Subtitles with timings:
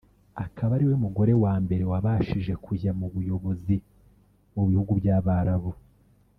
[0.45, 3.75] akaba ariwe mugore wa mbere wabashije kujya mu buyobozi
[4.53, 5.71] mu bihugu by’abarabu